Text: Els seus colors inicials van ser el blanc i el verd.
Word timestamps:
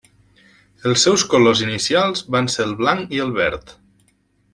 Els 0.91 1.03
seus 1.07 1.25
colors 1.33 1.61
inicials 1.65 2.23
van 2.37 2.49
ser 2.55 2.65
el 2.71 2.73
blanc 2.83 3.13
i 3.19 3.23
el 3.27 3.35
verd. 3.37 3.71